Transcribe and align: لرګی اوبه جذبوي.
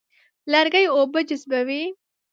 لرګی 0.51 0.85
اوبه 0.95 1.19
جذبوي. 1.29 1.83